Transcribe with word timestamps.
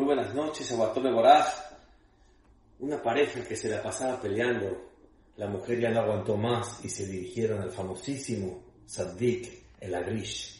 Muy 0.00 0.14
buenas 0.14 0.34
noches, 0.34 0.72
Aguatome 0.72 1.12
Boraj. 1.12 1.46
Una 2.78 3.02
pareja 3.02 3.44
que 3.46 3.54
se 3.54 3.68
la 3.68 3.82
pasaba 3.82 4.18
peleando. 4.18 4.92
La 5.36 5.46
mujer 5.46 5.78
ya 5.78 5.90
no 5.90 6.00
aguantó 6.00 6.38
más 6.38 6.82
y 6.82 6.88
se 6.88 7.04
dirigieron 7.04 7.60
al 7.60 7.70
famosísimo 7.70 8.62
Saddik, 8.86 9.52
el 9.78 9.94
Agrish. 9.94 10.58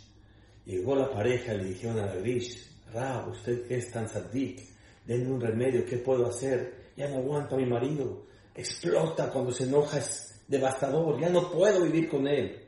Llegó 0.67 0.95
la 0.95 1.11
pareja 1.11 1.55
y 1.55 1.57
le 1.57 1.65
dijeron 1.65 2.01
al 2.01 2.11
Agrish, 2.11 2.69
Rab, 2.93 3.31
usted 3.31 3.67
que 3.67 3.79
es 3.79 3.91
tan 3.91 4.11
Saddik, 4.11 4.61
denme 5.07 5.33
un 5.33 5.41
remedio, 5.41 5.87
¿qué 5.87 5.97
puedo 5.97 6.27
hacer? 6.27 6.91
Ya 6.95 7.09
no 7.09 7.17
aguanto 7.17 7.55
a 7.55 7.59
mi 7.59 7.65
marido. 7.65 8.27
Explota 8.55 9.31
cuando 9.31 9.53
se 9.53 9.65
enoja, 9.65 10.01
es 10.01 10.43
devastador, 10.49 11.19
ya 11.19 11.31
no 11.31 11.51
puedo 11.51 11.81
vivir 11.81 12.11
con 12.11 12.29
él. 12.29 12.63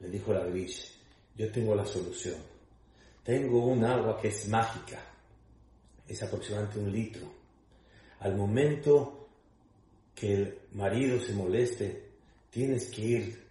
Le 0.00 0.08
dijo 0.08 0.32
el 0.32 0.38
Agrish, 0.38 0.90
yo 1.36 1.52
tengo 1.52 1.74
la 1.74 1.84
solución. 1.84 2.36
Tengo 3.22 3.66
un 3.66 3.84
agua 3.84 4.18
que 4.18 4.28
es 4.28 4.48
mágica 4.48 5.10
es 6.06 6.22
aproximadamente 6.22 6.78
un 6.78 6.92
litro. 6.92 7.26
Al 8.20 8.36
momento 8.36 9.28
que 10.14 10.34
el 10.34 10.58
marido 10.72 11.20
se 11.20 11.32
moleste, 11.32 12.10
tienes 12.50 12.90
que 12.90 13.02
ir 13.02 13.44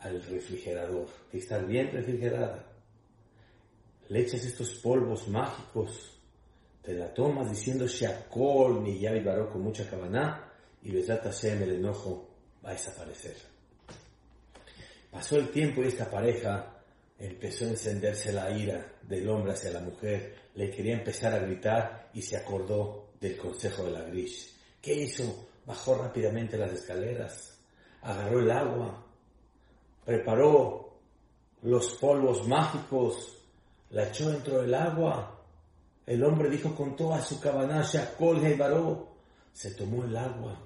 al 0.00 0.22
refrigerador, 0.22 1.08
que 1.30 1.38
está 1.38 1.58
bien 1.58 1.90
refrigerada. 1.90 2.64
Le 4.08 4.20
echas 4.20 4.44
estos 4.44 4.74
polvos 4.74 5.26
mágicos, 5.28 6.12
te 6.82 6.94
la 6.94 7.12
tomas 7.12 7.50
diciendo 7.50 7.86
Shakol, 7.86 8.84
ni 8.84 9.04
y 9.04 9.20
Baró 9.20 9.50
con 9.50 9.62
mucha 9.62 9.88
cabana, 9.88 10.52
y 10.82 10.92
trata 11.02 11.32
Hashem, 11.32 11.62
el 11.62 11.72
enojo 11.76 12.28
va 12.64 12.70
a 12.70 12.72
desaparecer. 12.74 13.36
Pasó 15.10 15.36
el 15.36 15.48
tiempo 15.48 15.82
y 15.82 15.88
esta 15.88 16.08
pareja 16.08 16.75
empezó 17.18 17.64
a 17.64 17.68
encenderse 17.68 18.32
la 18.32 18.50
ira 18.50 18.94
del 19.02 19.28
hombre 19.28 19.52
hacia 19.52 19.70
la 19.70 19.80
mujer, 19.80 20.34
le 20.54 20.70
quería 20.70 20.94
empezar 20.94 21.32
a 21.32 21.38
gritar 21.38 22.10
y 22.12 22.22
se 22.22 22.36
acordó 22.36 23.10
del 23.20 23.36
consejo 23.36 23.84
de 23.84 23.90
la 23.92 24.02
Grish. 24.02 24.54
¿Qué 24.80 24.94
hizo? 24.94 25.48
Bajó 25.64 25.96
rápidamente 25.96 26.56
las 26.56 26.72
escaleras, 26.72 27.58
agarró 28.02 28.40
el 28.40 28.50
agua, 28.50 29.04
preparó 30.04 30.98
los 31.62 31.94
polvos 31.94 32.46
mágicos, 32.46 33.36
la 33.90 34.08
echó 34.08 34.30
dentro 34.30 34.62
del 34.62 34.74
agua. 34.74 35.44
El 36.06 36.22
hombre 36.22 36.48
dijo 36.48 36.74
con 36.74 36.94
toda 36.94 37.20
su 37.20 37.40
cabanacha, 37.40 38.14
colga 38.16 38.48
y 38.48 38.54
varó, 38.54 39.16
se 39.52 39.72
tomó 39.72 40.04
el 40.04 40.16
agua. 40.16 40.60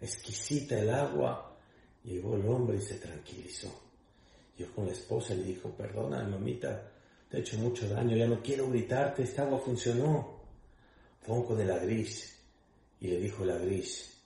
Exquisita 0.00 0.78
el 0.78 0.90
agua. 0.90 1.56
Llegó 2.04 2.34
el 2.34 2.46
hombre 2.48 2.76
y 2.76 2.80
se 2.80 2.96
tranquilizó. 2.96 3.72
Con 4.74 4.86
la 4.86 4.92
esposa 4.92 5.34
le 5.34 5.44
dijo, 5.44 5.70
perdona, 5.70 6.22
mamita, 6.24 6.90
te 7.28 7.36
he 7.36 7.40
hecho 7.40 7.58
mucho 7.58 7.88
daño, 7.88 8.16
ya 8.16 8.26
no 8.26 8.42
quiero 8.42 8.68
gritarte, 8.68 9.22
esta 9.22 9.42
agua 9.42 9.58
funcionó. 9.58 10.40
Fue 11.20 11.44
con 11.44 11.60
el 11.60 11.70
agris 11.70 12.38
y 13.00 13.08
le 13.08 13.18
dijo 13.18 13.44
el 13.44 13.50
agris, 13.50 14.18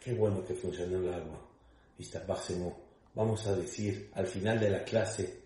qué 0.00 0.12
bueno 0.14 0.44
que 0.44 0.54
funcionó 0.54 0.98
el 0.98 1.12
agua. 1.12 1.40
Y 1.98 2.08
vamos 3.14 3.46
a 3.46 3.54
decir 3.54 4.10
al 4.14 4.26
final 4.26 4.58
de 4.58 4.70
la 4.70 4.82
clase 4.84 5.42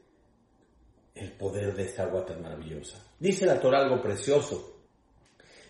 el 1.14 1.32
poder 1.32 1.74
de 1.74 1.84
esta 1.84 2.04
agua 2.04 2.24
tan 2.24 2.42
maravillosa. 2.42 3.02
Dice 3.18 3.46
la 3.46 3.60
Torah 3.60 3.80
algo 3.80 4.02
precioso. 4.02 4.74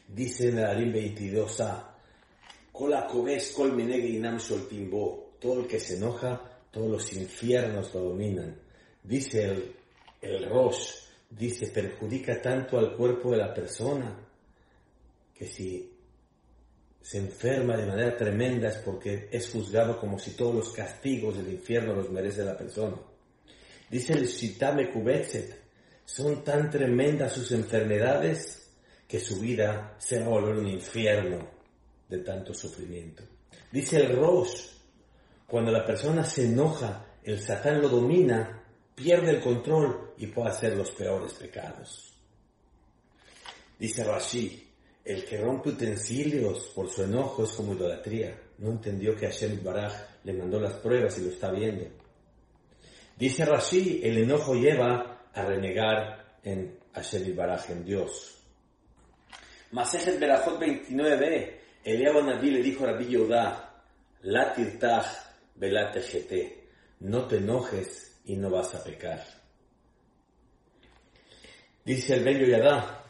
Dice 0.08 0.48
en 0.48 0.58
el 0.58 0.64
Arim 0.64 0.92
22a, 0.92 1.96
todo 5.40 5.60
el 5.60 5.66
que 5.66 5.80
se 5.80 5.96
enoja 5.96 6.55
todos 6.76 6.90
los 6.90 7.12
infiernos 7.14 7.94
lo 7.94 8.02
dominan. 8.02 8.54
Dice 9.02 9.44
el, 9.44 9.74
el 10.20 10.46
Rosh, 10.46 10.90
dice, 11.30 11.68
perjudica 11.68 12.42
tanto 12.42 12.76
al 12.78 12.94
cuerpo 12.94 13.30
de 13.30 13.38
la 13.38 13.54
persona 13.54 14.14
que 15.34 15.46
si 15.46 15.90
se 17.00 17.16
enferma 17.16 17.78
de 17.78 17.86
manera 17.86 18.14
tremenda 18.14 18.68
es 18.68 18.76
porque 18.76 19.30
es 19.32 19.48
juzgado 19.48 19.98
como 19.98 20.18
si 20.18 20.32
todos 20.32 20.54
los 20.54 20.68
castigos 20.74 21.38
del 21.38 21.50
infierno 21.50 21.94
los 21.94 22.10
merece 22.10 22.44
la 22.44 22.58
persona. 22.58 22.98
Dice 23.88 24.12
el 24.12 24.26
Shitame 24.26 24.90
Kubetzet, 24.90 25.58
son 26.04 26.44
tan 26.44 26.68
tremendas 26.68 27.32
sus 27.32 27.52
enfermedades 27.52 28.70
que 29.08 29.18
su 29.18 29.40
vida 29.40 29.96
se 29.96 30.18
va 30.20 30.26
a 30.26 30.28
volver 30.28 30.56
un 30.56 30.68
infierno 30.68 31.38
de 32.06 32.18
tanto 32.18 32.52
sufrimiento. 32.52 33.22
Dice 33.72 33.96
el 33.96 34.14
Rosh, 34.14 34.76
cuando 35.46 35.70
la 35.70 35.84
persona 35.84 36.24
se 36.24 36.46
enoja, 36.46 37.06
el 37.22 37.40
satán 37.40 37.80
lo 37.80 37.88
domina, 37.88 38.64
pierde 38.94 39.30
el 39.30 39.40
control 39.40 40.12
y 40.18 40.26
puede 40.26 40.48
hacer 40.48 40.76
los 40.76 40.90
peores 40.90 41.34
pecados. 41.34 42.12
Dice 43.78 44.02
Rashi, 44.02 44.66
el 45.04 45.24
que 45.24 45.38
rompe 45.38 45.68
utensilios 45.68 46.72
por 46.74 46.88
su 46.90 47.04
enojo 47.04 47.44
es 47.44 47.50
como 47.50 47.74
idolatría. 47.74 48.36
No 48.58 48.70
entendió 48.70 49.14
que 49.14 49.26
Hashem 49.26 49.62
Baraj 49.62 49.92
le 50.24 50.32
mandó 50.32 50.58
las 50.58 50.74
pruebas 50.74 51.16
y 51.18 51.24
lo 51.24 51.30
está 51.30 51.50
viendo. 51.50 51.84
Dice 53.16 53.44
Rashi, 53.44 54.00
el 54.02 54.18
enojo 54.18 54.54
lleva 54.54 55.28
a 55.32 55.44
renegar 55.44 56.38
en 56.42 56.78
Hashem 56.92 57.36
Baraj, 57.36 57.70
en 57.70 57.84
Dios. 57.84 58.36
Masejet 59.72 60.18
Berajot 60.18 60.58
29, 60.58 61.60
Eliab 61.84 62.24
Naví 62.24 62.50
le 62.50 62.62
dijo 62.62 62.84
a 62.84 62.92
Rabbi 62.92 63.08
Yodá, 63.08 63.82
la 64.22 64.54
tirtaj 64.54 65.25
no 67.00 67.26
te 67.26 67.36
enojes 67.36 68.20
y 68.24 68.36
no 68.36 68.50
vas 68.50 68.74
a 68.74 68.82
pecar. 68.82 69.24
Dice 71.84 72.14
el 72.14 72.24
bello 72.24 72.46
Yadá, 72.46 73.04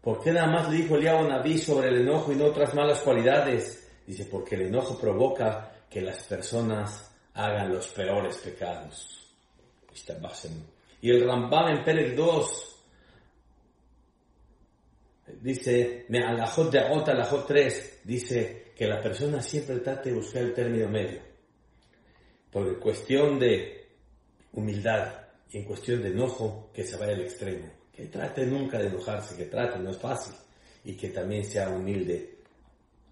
¿por 0.00 0.22
qué 0.22 0.32
nada 0.32 0.48
más 0.48 0.70
le 0.70 0.78
dijo 0.78 0.96
Eliab 0.96 1.28
Naví 1.28 1.58
sobre 1.58 1.88
el 1.88 2.00
enojo 2.00 2.32
y 2.32 2.36
no 2.36 2.46
otras 2.46 2.74
malas 2.74 3.00
cualidades? 3.00 3.88
Dice, 4.06 4.24
porque 4.24 4.56
el 4.56 4.62
enojo 4.62 4.98
provoca 4.98 5.86
que 5.88 6.00
las 6.00 6.24
personas 6.24 7.12
hagan 7.34 7.72
los 7.72 7.86
peores 7.88 8.38
pecados. 8.38 9.30
Y 11.00 11.10
el 11.10 11.26
Rambam 11.26 11.76
en 11.76 11.84
Pérez 11.84 12.16
2 12.16 12.72
dice, 15.40 16.06
me 16.08 16.24
alajot 16.24 16.70
de 16.70 16.80
Agota, 16.80 17.12
alajot 17.12 17.46
3, 17.46 18.00
dice, 18.04 18.61
que 18.82 18.88
la 18.88 19.00
persona 19.00 19.40
siempre 19.40 19.78
trate 19.78 20.10
de 20.10 20.16
buscar 20.16 20.42
el 20.42 20.52
término 20.52 20.88
medio. 20.88 21.20
Porque 22.50 22.70
en 22.70 22.80
cuestión 22.80 23.38
de 23.38 23.86
humildad 24.54 25.20
y 25.52 25.58
en 25.58 25.64
cuestión 25.66 26.02
de 26.02 26.08
enojo, 26.08 26.68
que 26.74 26.82
se 26.82 26.96
vaya 26.96 27.12
al 27.12 27.20
extremo. 27.20 27.70
Que 27.94 28.06
trate 28.06 28.44
nunca 28.44 28.80
de 28.80 28.88
enojarse, 28.88 29.36
que 29.36 29.44
trate, 29.44 29.78
no 29.78 29.90
es 29.90 29.98
fácil. 29.98 30.34
Y 30.84 30.94
que 30.94 31.10
también 31.10 31.44
sea 31.44 31.68
humilde 31.68 32.38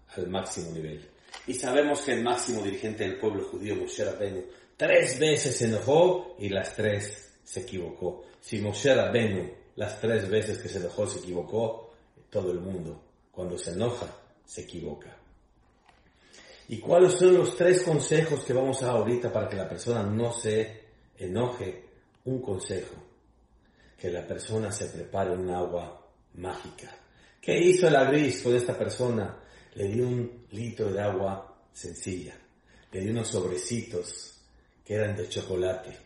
al 0.09 0.27
máximo 0.27 0.73
nivel. 0.73 1.07
Y 1.47 1.53
sabemos 1.53 2.01
que 2.01 2.15
el 2.15 2.21
máximo 2.21 2.61
dirigente 2.63 3.05
del 3.05 3.17
pueblo 3.17 3.45
judío, 3.45 3.77
Moshe 3.77 4.03
Rabbeinu, 4.03 4.43
tres 4.75 5.17
veces 5.19 5.55
se 5.55 5.67
enojó 5.67 6.35
y 6.37 6.49
las 6.49 6.75
tres 6.75 7.39
se 7.45 7.61
equivocó. 7.61 8.25
Si 8.41 8.59
Moshe 8.59 8.93
Rabbeinu 8.93 9.49
las 9.77 10.01
tres 10.01 10.29
veces 10.29 10.57
que 10.57 10.67
se 10.67 10.79
enojó 10.79 11.07
se 11.07 11.19
equivocó, 11.19 11.93
todo 12.29 12.51
el 12.51 12.59
mundo 12.59 13.01
cuando 13.31 13.57
se 13.57 13.71
enoja 13.71 14.13
se 14.43 14.63
equivoca. 14.63 15.21
¿Y 16.71 16.79
cuáles 16.79 17.15
son 17.15 17.33
los 17.33 17.57
tres 17.57 17.83
consejos 17.83 18.45
que 18.45 18.53
vamos 18.53 18.81
a 18.81 18.85
dar 18.85 18.95
ahorita 18.95 19.29
para 19.29 19.49
que 19.49 19.57
la 19.57 19.67
persona 19.67 20.03
no 20.03 20.31
se 20.31 20.83
enoje? 21.17 21.83
Un 22.23 22.41
consejo, 22.41 22.95
que 23.97 24.09
la 24.09 24.25
persona 24.25 24.71
se 24.71 24.85
prepare 24.85 25.31
un 25.31 25.49
agua 25.49 26.01
mágica. 26.35 26.95
¿Qué 27.41 27.59
hizo 27.59 27.89
el 27.89 27.95
agris 27.97 28.41
con 28.41 28.55
esta 28.55 28.77
persona? 28.77 29.37
Le 29.73 29.89
dio 29.89 30.07
un 30.07 30.45
litro 30.51 30.89
de 30.93 31.01
agua 31.01 31.61
sencilla, 31.73 32.37
le 32.89 33.01
dio 33.01 33.11
unos 33.11 33.27
sobrecitos 33.27 34.39
que 34.85 34.93
eran 34.93 35.17
de 35.17 35.27
chocolate. 35.27 35.97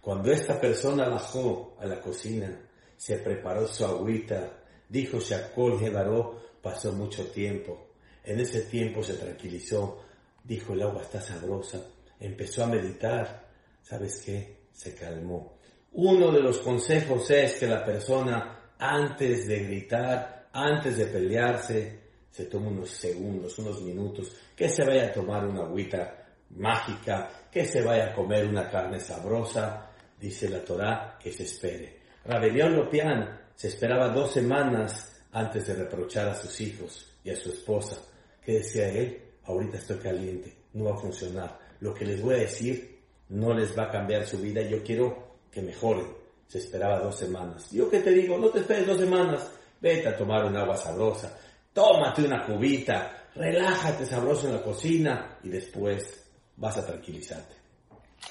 Cuando 0.00 0.30
esta 0.30 0.60
persona 0.60 1.08
bajó 1.08 1.76
a 1.80 1.86
la 1.86 2.00
cocina, 2.00 2.56
se 2.96 3.18
preparó 3.18 3.66
su 3.66 3.84
agüita, 3.84 4.62
dijo 4.88 5.18
Shakol 5.18 5.80
Gebaró, 5.80 6.40
pasó 6.62 6.92
mucho 6.92 7.26
tiempo. 7.32 7.93
En 8.24 8.40
ese 8.40 8.62
tiempo 8.62 9.02
se 9.02 9.14
tranquilizó, 9.14 10.02
dijo 10.42 10.72
el 10.72 10.82
agua 10.82 11.02
está 11.02 11.20
sabrosa, 11.20 11.86
empezó 12.18 12.64
a 12.64 12.68
meditar, 12.68 13.48
¿sabes 13.82 14.22
qué? 14.24 14.64
Se 14.72 14.94
calmó. 14.94 15.58
Uno 15.92 16.32
de 16.32 16.40
los 16.40 16.58
consejos 16.58 17.30
es 17.30 17.54
que 17.54 17.66
la 17.66 17.84
persona 17.84 18.72
antes 18.78 19.46
de 19.46 19.64
gritar, 19.64 20.48
antes 20.52 20.96
de 20.96 21.06
pelearse, 21.06 22.00
se 22.30 22.46
tome 22.46 22.68
unos 22.68 22.90
segundos, 22.90 23.58
unos 23.58 23.80
minutos, 23.82 24.34
que 24.56 24.68
se 24.68 24.84
vaya 24.84 25.06
a 25.06 25.12
tomar 25.12 25.46
una 25.46 25.62
agüita 25.62 26.26
mágica, 26.50 27.30
que 27.50 27.64
se 27.64 27.82
vaya 27.82 28.10
a 28.10 28.14
comer 28.14 28.46
una 28.46 28.68
carne 28.68 28.98
sabrosa, 28.98 29.90
dice 30.18 30.48
la 30.48 30.64
Torá, 30.64 31.18
que 31.22 31.30
se 31.30 31.44
espere. 31.44 32.00
Rabelión 32.24 32.74
Lopián 32.74 33.40
se 33.54 33.68
esperaba 33.68 34.08
dos 34.08 34.32
semanas 34.32 35.22
antes 35.32 35.66
de 35.66 35.74
reprochar 35.74 36.28
a 36.28 36.34
sus 36.34 36.60
hijos 36.60 37.06
y 37.22 37.30
a 37.30 37.36
su 37.36 37.50
esposa. 37.50 37.98
¿Qué 38.44 38.54
decía 38.54 38.88
él? 38.88 39.20
Ahorita 39.44 39.78
estoy 39.78 39.98
caliente, 39.98 40.54
no 40.74 40.84
va 40.84 40.94
a 40.94 40.98
funcionar. 40.98 41.58
Lo 41.80 41.94
que 41.94 42.04
les 42.04 42.20
voy 42.20 42.34
a 42.34 42.38
decir 42.38 42.98
no 43.30 43.54
les 43.54 43.76
va 43.76 43.84
a 43.84 43.90
cambiar 43.90 44.26
su 44.26 44.38
vida. 44.38 44.62
Yo 44.62 44.82
quiero 44.82 45.36
que 45.50 45.62
mejoren. 45.62 46.06
Se 46.46 46.58
esperaba 46.58 47.00
dos 47.00 47.18
semanas. 47.18 47.70
Yo 47.70 47.90
que 47.90 48.00
te 48.00 48.10
digo, 48.10 48.38
no 48.38 48.48
te 48.48 48.60
esperes 48.60 48.86
dos 48.86 48.98
semanas. 48.98 49.50
Vete 49.80 50.08
a 50.08 50.16
tomar 50.16 50.44
un 50.44 50.56
agua 50.56 50.76
sabrosa. 50.76 51.38
Tómate 51.72 52.24
una 52.24 52.46
cubita. 52.46 53.28
Relájate 53.34 54.06
sabroso 54.06 54.46
en 54.46 54.54
la 54.54 54.62
cocina 54.62 55.38
y 55.42 55.48
después 55.48 56.24
vas 56.56 56.76
a 56.76 56.86
tranquilizarte. 56.86 57.54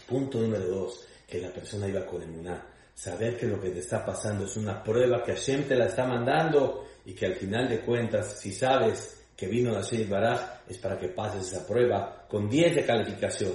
Punto 0.07 0.39
número 0.39 0.65
dos, 0.65 1.05
que 1.27 1.41
la 1.41 1.51
persona 1.51 1.87
iba 1.87 2.05
con 2.05 2.21
emuná. 2.21 2.65
Saber 2.95 3.37
que 3.37 3.47
lo 3.47 3.59
que 3.59 3.71
te 3.71 3.79
está 3.79 4.05
pasando 4.05 4.45
es 4.45 4.55
una 4.55 4.81
prueba 4.83 5.23
que 5.23 5.33
Hashem 5.33 5.67
te 5.67 5.75
la 5.75 5.85
está 5.85 6.05
mandando 6.05 6.85
y 7.05 7.13
que 7.13 7.25
al 7.25 7.35
final 7.35 7.67
de 7.67 7.81
cuentas, 7.81 8.39
si 8.39 8.53
sabes 8.53 9.22
que 9.43 9.49
vino 9.49 9.73
Hashem 9.73 10.09
Baraj, 10.09 10.61
es 10.69 10.77
para 10.77 10.97
que 10.97 11.09
pases 11.09 11.51
esa 11.51 11.67
prueba 11.67 12.25
con 12.29 12.49
10 12.49 12.75
de 12.75 12.85
calificación. 12.85 13.51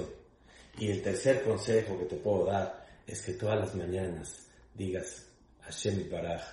Y 0.77 0.91
el 0.91 1.01
tercer 1.01 1.41
consejo 1.41 1.97
que 1.97 2.05
te 2.05 2.17
puedo 2.17 2.45
dar 2.45 2.85
es 3.07 3.23
que 3.23 3.33
todas 3.33 3.59
las 3.59 3.73
mañanas 3.73 4.47
digas, 4.75 5.25
Hashem 5.61 6.07
Baraj, 6.07 6.43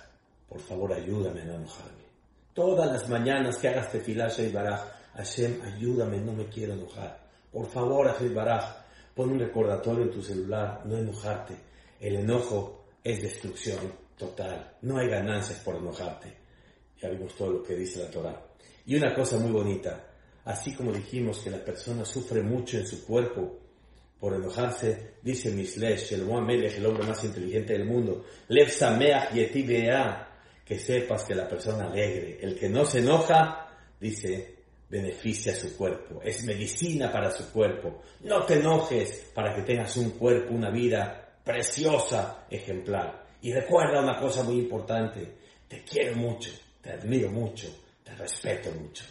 por 0.49 0.59
favor 0.59 0.91
ayúdame 0.91 1.41
a 1.41 1.45
no 1.45 1.55
enojarme. 1.57 2.07
Todas 2.51 2.91
las 2.91 3.07
mañanas 3.07 3.57
que 3.57 3.67
hagas 3.67 3.91
tefilá 3.91 4.23
Hashem 4.23 4.51
Baraj, 4.51 4.81
Hashem 5.13 5.61
ayúdame, 5.61 6.17
no 6.17 6.33
me 6.33 6.47
quiero 6.47 6.73
enojar. 6.73 7.19
Por 7.51 7.67
favor, 7.67 8.07
Hashem 8.07 8.33
Baraj, 8.33 8.63
pon 9.13 9.29
un 9.29 9.39
recordatorio 9.39 10.05
en 10.05 10.11
tu 10.11 10.23
celular, 10.23 10.81
no 10.83 10.97
enojarte. 10.97 11.53
El 11.99 12.15
enojo 12.15 12.85
es 13.03 13.21
destrucción 13.21 13.93
total. 14.17 14.77
No 14.81 14.97
hay 14.97 15.09
ganancias 15.09 15.59
por 15.59 15.75
enojarte. 15.75 16.35
Ya 16.99 17.09
vimos 17.09 17.35
todo 17.35 17.51
lo 17.51 17.63
que 17.63 17.75
dice 17.75 18.01
la 18.03 18.09
Torah. 18.09 18.47
Y 18.87 18.95
una 18.95 19.13
cosa 19.13 19.37
muy 19.37 19.51
bonita, 19.51 20.01
así 20.45 20.73
como 20.73 20.93
dijimos 20.93 21.39
que 21.39 21.51
la 21.51 21.63
persona 21.63 22.05
sufre 22.05 22.41
mucho 22.41 22.77
en 22.77 22.87
su 22.87 23.05
cuerpo 23.05 23.59
por 24.17 24.33
enojarse, 24.33 25.15
dice 25.21 25.51
Mislesh, 25.51 26.13
el 26.13 26.25
Melech, 26.25 26.77
el 26.77 26.85
hombre 26.85 27.05
más 27.05 27.21
inteligente 27.25 27.73
del 27.73 27.85
mundo, 27.85 28.25
Lev 28.47 28.69
Sameach 28.69 29.33
que 30.65 30.79
sepas 30.79 31.25
que 31.25 31.35
la 31.35 31.49
persona 31.49 31.87
alegre, 31.87 32.39
el 32.41 32.57
que 32.57 32.69
no 32.69 32.85
se 32.85 32.99
enoja, 32.99 33.67
dice, 33.99 34.55
beneficia 34.89 35.53
su 35.53 35.75
cuerpo, 35.75 36.21
es 36.23 36.45
medicina 36.45 37.11
para 37.11 37.29
su 37.29 37.51
cuerpo. 37.51 38.03
No 38.21 38.43
te 38.43 38.53
enojes 38.53 39.31
para 39.33 39.53
que 39.53 39.63
tengas 39.63 39.97
un 39.97 40.11
cuerpo, 40.11 40.53
una 40.53 40.71
vida 40.71 41.39
preciosa, 41.43 42.45
ejemplar. 42.49 43.25
Y 43.41 43.51
recuerda 43.51 44.01
una 44.01 44.17
cosa 44.17 44.43
muy 44.43 44.59
importante, 44.59 45.35
te 45.67 45.83
quiero 45.83 46.15
mucho, 46.15 46.51
te 46.81 46.91
admiro 46.91 47.29
mucho, 47.29 47.67
te 48.07 48.15
respeto 48.15 48.71
mucho. 48.71 49.03